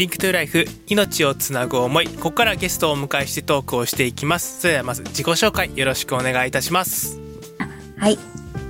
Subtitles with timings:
[0.00, 4.62] リンクトゥライフ命をつなぐ思いここからゲストをお迎えしてトークをしていきます。
[4.62, 7.20] それではまず自己紹介よろしくお願いいたします。
[7.98, 8.18] はい。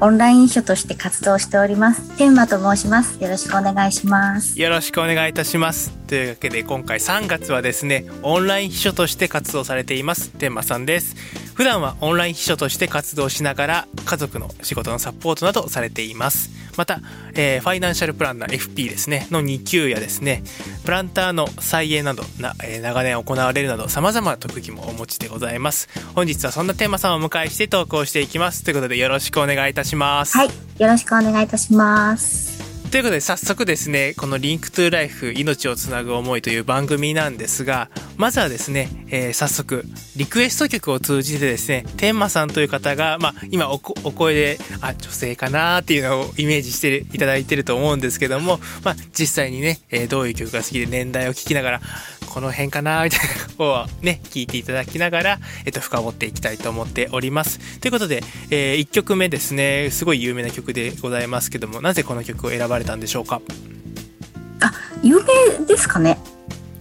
[0.01, 2.17] オンライン書として活動しております。
[2.17, 3.23] 天馬と申します。
[3.23, 4.61] よろしくお願いします。
[4.61, 5.93] よろしくお願いいたします。
[6.09, 10.31] というわけで今回3月はですねオンライン秘書として活動されています。
[10.31, 11.15] 天馬さんです
[11.55, 16.51] 普段はオンライン秘書として活動しながら家族の仕事のサポートなどされています。
[16.77, 17.01] また、
[17.35, 19.27] えー、ファイナンシャルプランナー FP ですね。
[19.31, 20.43] の2級やですね。
[20.85, 25.89] プランターの菜園などな、えー、長年行われるなど様々な特技もお持ちでございます。
[26.15, 28.65] 本日はそんな天馬さんをお迎えしてトークしていきます。
[28.65, 30.37] ということでよろしくお願いいたします。
[30.37, 30.49] はい。
[30.79, 32.50] よろしくお願いいたします。
[32.91, 39.85] ということで早速ですねこの「Link to Life 命をつなぐ思い」という番組なんですがまずはですね、えー、早速
[40.17, 51.81] リクエスト曲を通じてですね天馬さんという方が、まあ、今お声であ女性かなっていうのをイメージしていただいてると思うんですけども、まあ、実際にね、えー、どういう曲が好きで年代を聞きながら
[52.31, 53.21] この辺かなみたい
[53.59, 57.81] なをね聞いていただきながら、えっと、深掘っていきたいと思っております。
[57.81, 59.91] ということで、えー、1曲目ですね。
[59.91, 63.43] すごい有名な曲でございますけどもなぜこの曲を選ばれたんでしょうか？
[64.61, 64.73] あ
[65.03, 65.23] 有
[65.59, 66.19] 名ですかね。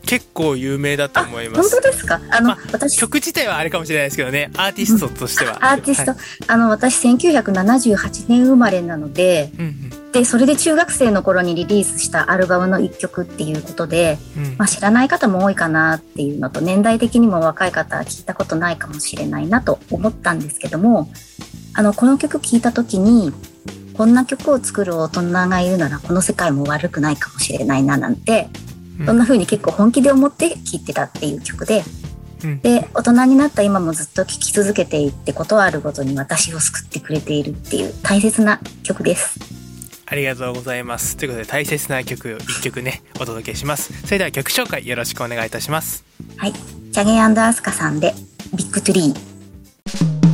[0.10, 1.70] 結構有名だと思います。
[1.70, 2.20] 本当ですか？
[2.32, 2.98] あの、まあ、私。
[2.98, 5.58] 曲自体はあれかもしれないですけどね、アーティストとしては。
[5.62, 21.12] アーティスト、はい、あの、私1978年生まれなので、うんうんでそれで中学生の頃にリリースしたアルバムの一曲っていうことで、うん、まあ、知らない方も多いかなっていうのと年代的にも若い方は聞いたことないかもしれないなと思ったんですけども
[21.76, 23.32] あのこの曲聴いた時に
[23.94, 28.69] こんな曲を作る大人がいるならこの世界も悪くないかもしれないななんて、うん、
[29.06, 31.84] そんな風に結構本気で思って聴いてたっていう曲で。
[32.42, 39.40] うん、で大人になった今もずっと聴き続けていってことあるごとに私を救ってくれているっていう大切な曲です。
[40.06, 41.18] ありがとうございます。
[41.18, 43.92] ということで大切な曲一曲ねお届けします。
[44.06, 46.06] それでは曲紹介よろしくお願いいたします。
[46.38, 46.60] はい、チ
[46.94, 48.14] チャゲアスカさんで
[48.56, 50.29] Big Tree。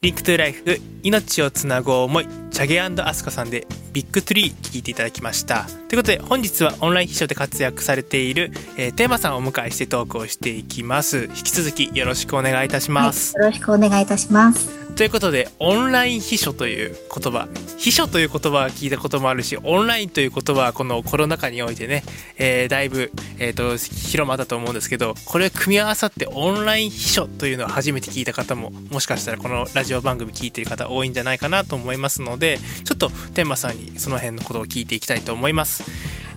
[0.00, 3.66] Link to Life 命をつなぐ思いチャゲアスカさんで
[3.98, 5.64] Big Tree 聞いていただきました。
[5.64, 11.24] ということで本日はオンライン秘書で活躍されている、えー、天馬さんをお迎えしてトークをしていきます。
[11.24, 14.68] 引き続きよろしくお願いいたします、はい、よろしくお願いいたします。
[14.94, 17.48] ということでオンライン秘書という言葉。
[17.78, 22.02] 秘書という言葉は聞いたこともあるしオンラインという言葉はこのコロナ禍においてね、
[22.36, 35.84] えー、だいぶ、えーと、広まったと思うんですけどこれを組み合わさってオンライン秘書というのを初めて聞いた方ももしかしたらこのラジオ番組聞いてる方多いんじゃないかなと思いますのでちょっと天馬さんにその辺のことを聞いていきたいと思います。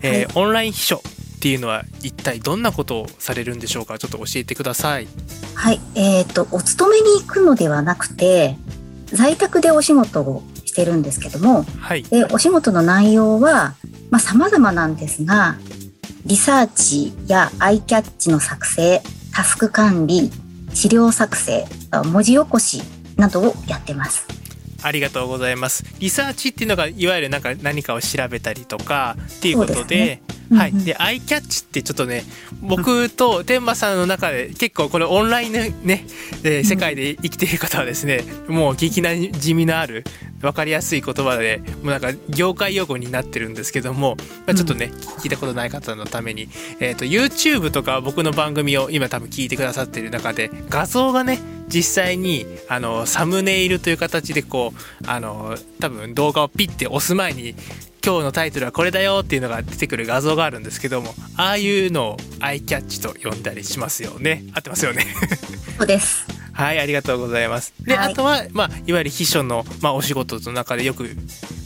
[0.02, 1.02] えー、はい、オンライン秘書っ
[1.40, 3.98] ていうのは一体どんなことをされるんでしょうか？
[3.98, 5.08] ちょっと教えてください。
[5.56, 8.56] はい、えっ、ー、とお勤めに行くのではなくて
[9.06, 13.76] 在宅でお仕事をしてるんですけども、はい、でお仕事の内容は
[14.10, 15.58] まあ様々なんですが
[16.26, 19.02] リサーチやアイキャッチの作成
[19.34, 20.30] タスク管理
[20.74, 21.66] 資料作成
[22.06, 22.82] 文字起こし
[23.18, 24.26] などをやってます。
[24.82, 25.84] ありがとうございます。
[26.00, 30.22] リサーチっていうのがいわゆるなんか何かを調べたりとかっていうことで、
[30.54, 30.74] はい。
[30.74, 32.24] で、アイキャッチってちょっとね、
[32.62, 36.06] 僕と天馬さんの中で結構これオンラインのね、
[36.44, 40.04] え世界で生きている方はですね、もう聞きなじみのある
[40.42, 46.50] 分かりやすい言葉でもうなんか業界用語になってるんですけども、まあ、ちょっとね、聞いたことない方のために、
[46.80, 51.40] えーと、YouTube とか僕の番組を今多分聞いてくださってる中で画像がね
[51.74, 57.56] 実際にあのサムネイルという形でこうあの多分動画をピッて押す前に
[58.04, 64.44] 今日のタイトルはこれだよっていうのが出てくる画像があるんですけどもああいうのをアイキャッチと呼んだりしますよね。
[64.54, 65.06] 合ってますよね。
[65.78, 66.26] そうです。
[66.54, 67.74] はいありがとうございます。
[67.80, 71.10] で、はい、あとはまあいわゆる秘書の、まあ、お仕事の中でよく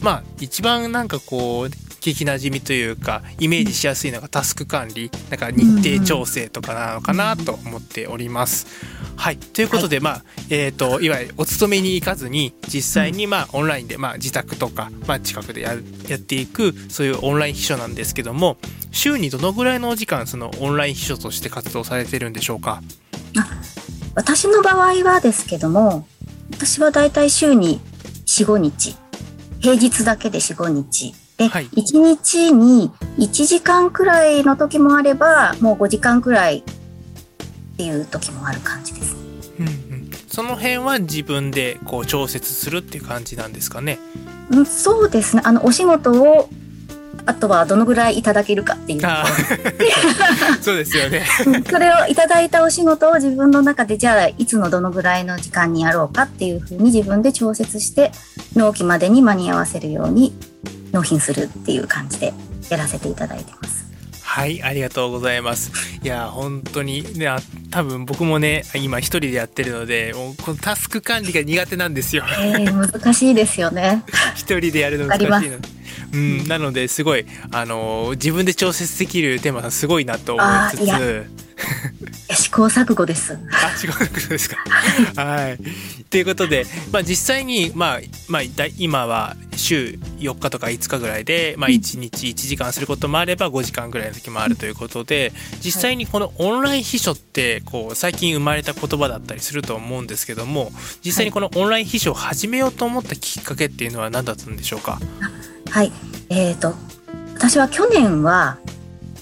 [0.01, 5.65] まあ一番なんかこう聞きなじみというかイメージしやすいのがタスク管理なんか日
[5.97, 8.67] 程調整とかなのかなと思っております。
[9.15, 9.37] はい。
[9.37, 15.73] ということで、はい、まあえーと、いわゆるお勤めに行かずに実際にまあオンラインで、まあ、自宅とか、まあ、近くでや
[16.07, 18.57] やっていくそういうオンライン秘書なんですけども
[18.91, 22.83] 週にどのぐらいのお時間そのオンライン秘書として活動されてるんでしょうか？
[24.13, 26.07] 私の場合はですけども
[26.51, 27.79] 私はだいたい週に
[28.27, 28.95] 45日。
[29.61, 36.63] 平日だけで45日で、はい、1日に1時間くらいの時もあればもう5時間くらいっ
[37.77, 39.15] ていう時もある感じです。
[39.59, 43.99] うんうん、その辺は自分でこう調節するっていう感じなんですかね。
[44.49, 45.41] うん、そうですね。
[45.45, 46.49] あのお仕事を
[47.25, 49.01] あとはどのぐらいいただけるかっていう
[50.61, 51.25] そうですよね
[51.69, 58.11] それをいただいたお仕事を自分の中でじゃあいつのどのぐらいの時間にやろうかっていうふうに自分で調節して
[58.55, 60.35] 納期までに間に合わせるように
[60.95, 62.33] 納品するっていう感じで
[62.69, 63.85] やらせていただいてます。
[64.21, 65.71] はい、ありがとうございます。
[66.03, 67.29] いや、本当に、ね、
[67.71, 72.25] 多分僕もね、今一人でやってるので、もうこのタスク管理が苦手なんですよ。
[72.41, 74.03] えー、難しいですよね。
[74.35, 75.69] 一人でやるの難しいので。
[76.13, 81.25] うん、なのですごいあの自分で調節できるテーマさんすごいなと思いつつ。
[82.55, 83.37] 試行錯誤です。
[83.51, 84.55] あ、試行錯誤ですか？
[85.21, 85.59] はい。
[86.09, 87.99] ということで、まあ実際に、まあ、
[88.29, 88.41] まあ、
[88.77, 100.71] 今は週4日とか5日ぐらいで、まあ1日1時間することもあれば5時間ぐらいの時もあるということで、実際にこのオンライン秘書って、こう、最近生まれた言葉だったりすると思うんですけども、
[101.03, 104.99] 実際にこのオンライン秘書を始めようと思ったきっかけっていうのは何だったんでしょうか？
[105.71, 105.91] はい。
[106.29, 106.73] えっ、ー、と、
[107.33, 108.59] 私は去年は、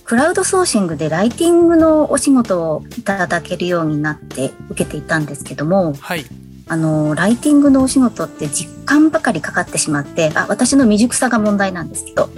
[0.06, 6.26] クラウドソーシングでライティングのお仕事をいただけるようになって受けていたんですけども、はい、
[6.68, 12.30] あのライティングのお仕事って実感ばかりかかってしまってあ私の未熟さが問題なんですけど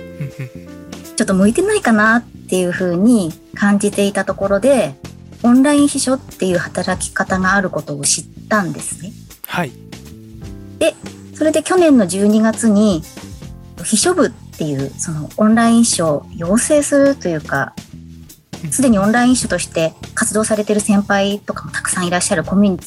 [1.15, 4.95] ちょっと向いてないかなっていうふうに感じていたところで
[5.43, 9.11] オンライン秘書っていう働き方があることを知ったんですね。
[9.47, 9.71] はい、
[10.79, 10.95] で
[11.33, 13.03] それで去年の12月に
[13.83, 17.73] 秘書部っていうそのオンライン秘書を養成するというか
[18.71, 22.85] すでにオンライン秘書として活動されてる先輩とかもたくさんいらっしゃるコミュニテ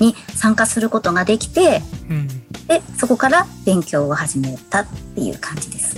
[0.00, 1.80] ィに参加することができて、
[2.10, 2.28] うん、
[2.66, 5.96] でそこから勉強を始めたっていう感じです。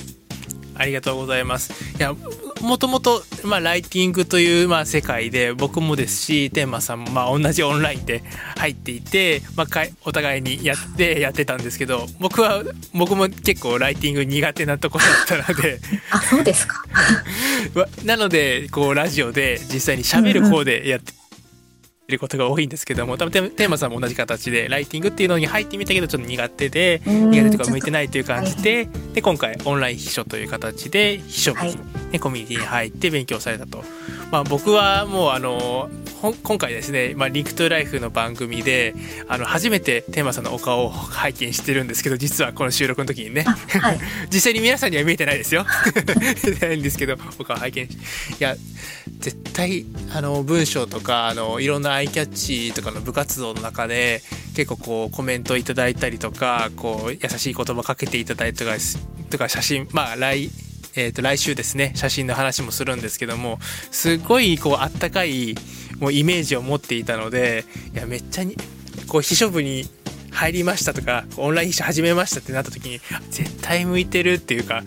[0.77, 1.73] ありがとうございます。
[1.99, 2.15] いや、
[2.61, 8.23] もともと、まあ、ライティングという、まあ、世界で、僕もですし、天馬さんも、まあ、同じオンラインで
[8.57, 9.67] 入っていて、まあ、
[10.05, 12.63] お互いにやって、やってたんですけど、僕は、
[12.95, 16.85] 僕も結構ライティング苦手なところだったのであ、そうですか。
[18.05, 21.18] なので、こう、ラジオで実際に喋る方でやって、
[22.13, 31.77] ることが多いんですけども多分テーマさんも同じ形でライティングっていうのに入ってみたけどちょっと苦手で苦手とか向いてないという感じでで今回オンライン秘書という形で秘書部に、
[32.11, 33.85] ね、コミュニティに入って勉強されたと。
[34.31, 35.89] まあ、僕はもうあの
[36.21, 38.95] 今回ですね、まあ、 Link to Life の番組で
[39.29, 43.99] あの初めて天馬さんのお顔を拝見してるんですけど実はこの収録の時にね、はい、
[44.33, 45.65] 実際に皆さんには見えてないですよ。
[46.61, 47.89] ないんですけどお顔拝見い
[48.41, 48.57] や
[49.21, 52.27] 絶対あの文章とかあのいろんなアイキャッ
[52.69, 54.23] チとかの部活動の中で
[54.57, 58.81] 結構こうコメントいただいたりとかこう優しい言葉かけていただいたり
[59.31, 60.51] とか写真まあ来
[60.95, 63.61] えー、と来週ですね写真の話もするんですけども
[63.93, 65.55] すごいこうあったかい
[66.01, 67.65] もうイメージを持っていたので
[67.95, 68.57] いやめっちゃに
[69.09, 69.85] こう秘書部に
[70.31, 73.01] 入りましたとかオンライン秘書始めましたってなった時に
[73.31, 74.83] 絶対向いてるっていうか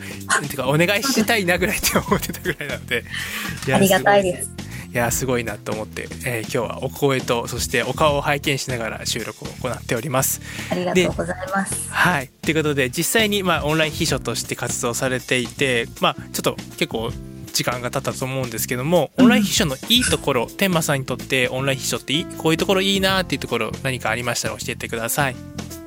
[0.50, 3.04] てかお願いしたいなぐらいって思ってたぐらいなので
[3.74, 4.50] ありがたいです
[4.94, 10.42] いやすごいなと思って、えー、今日はお声とそしてお顔を拝見しながら収録を行っております。
[10.70, 11.90] ありがとうございます。
[11.90, 17.10] はいということで実際にまあオンライン秘書として活動されていてまあちょっと結構
[17.52, 25.36] 時間が経ったと思うんですけどもオンライン秘書のいいところ、うん、天馬さんにとってオンライン秘書ってこういうところいいなっていうところ何かありましたら教えてください。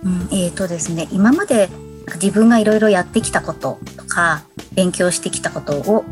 [0.05, 1.69] うん、えーとですね今まで
[2.16, 4.44] 自分がいろいろやってきたこととか
[4.75, 6.04] 勉強してきたことを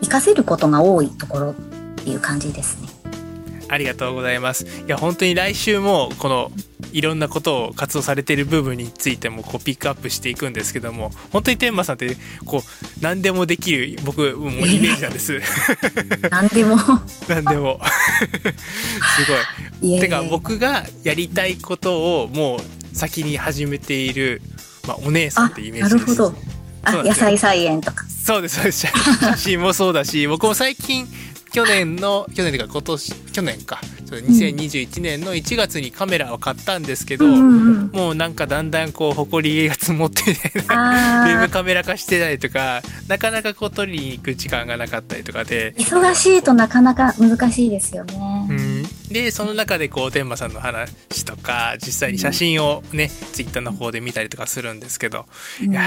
[0.00, 1.54] 活かせることが多いところっ
[1.96, 2.88] ていう感じですね。
[3.68, 4.64] ありがとうございます。
[4.64, 6.50] いや本当に来週もこの
[6.92, 12.60] いろんなことを活動されている部分についてもこうピックアップしていくんですけども本当に天馬さんってこう
[13.02, 15.40] 何でもできる僕もうイメージなんです。
[16.30, 16.76] 何でも。
[17.28, 17.80] 何でも。
[18.20, 19.26] す
[19.80, 20.00] ごい。
[20.00, 24.42] てか僕がやりたいことをもう先に始めている、
[24.86, 26.06] まあ、お姉さんってイメージです。
[26.06, 26.34] なるほど。
[26.82, 28.04] あ野菜菜園とか。
[28.08, 28.86] そうですそうです。
[29.20, 31.06] 写真もそうだし僕も最近
[31.52, 33.80] 去年の去年というか今年去年か
[34.16, 45.74] 2021年の1月にカメラを買ったんですけど、うん、もうなんかだんだんこう埃が積もってウェブカメラ化してたりとかなかなかこう撮りに行く時間がなかったりとかで。
[45.74, 48.14] 忙しいとなかなか難しいですよね。
[49.10, 55.26] うん、でその中でこう天馬さんの話とか実際に写真をね、ツイッターの方で見たりとかするんですけど、
[55.62, 55.82] うん、いや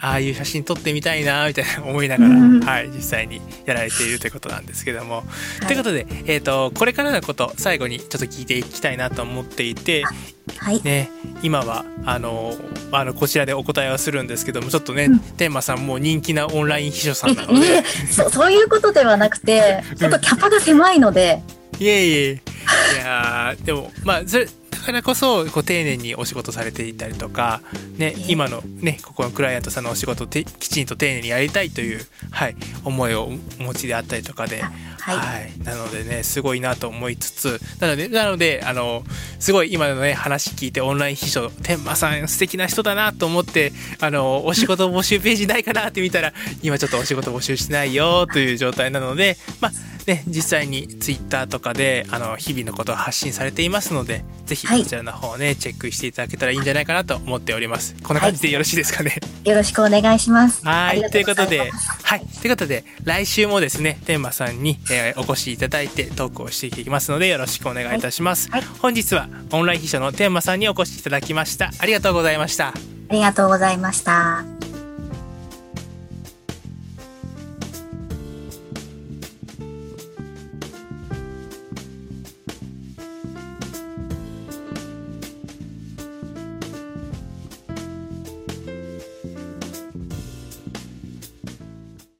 [0.00, 5.16] ああいう写真撮ってみたいなみたいな思いながら、うん、はい、実際にやられているということなんですけども。
[5.16, 5.22] は
[5.62, 10.04] い、ということで、えーと、これからのこと最後にちょっと聞いていきたいなと思っていて、
[10.56, 10.82] はい。
[10.82, 11.10] ね、
[11.42, 12.54] 今はあの
[12.92, 21.42] あのこちらでお答えはするんですけどもちょっとね、うん、テーマさんも人気なオンライン秘書さんなので、そそういうことではなくてちょっとキャパが狭いので。
[21.80, 22.53] いえいえ
[22.92, 24.46] いやでもまあそれ
[24.84, 27.62] からこそこう丁寧にお仕事されていたりとか、
[27.96, 39.04] ね、今の、ね、ここのクライアントさんのお仕事をきちんと丁寧にやりたいという、はい、思いをお持ちであったりとかで、はい、はい、なのでねすごいなと思いつつなのでなのであの
[39.38, 49.72] すごい今のね話聞いてオンライン秘書天馬さん素敵な人だなと思ってあのお仕事募集ページないかなって見たら今ちょっとお仕事募集してないよという状態なのでまあ
[50.06, 57.94] ね、実際にツイッターとかであの日々のことを発信されていますのでぜひこちらの方ね、はい、チェックしていただけたらいいんじゃないかなと思っております。
[58.02, 60.64] こんな感じでよろしいですかね、はい、よろしくお願いします。
[60.64, 61.10] はい。
[61.10, 61.70] ということで
[62.02, 62.20] はい。
[62.20, 71.70] ということで来週もですね天馬さんに、えー、お越しいただいてトークをしていきますのでよろしくお願いいたします、はい、本日はオンライン秘書の天馬さんにお越しいただきました。
[71.78, 72.74] ありがとうございました。
[73.08, 74.53] ありがとうございました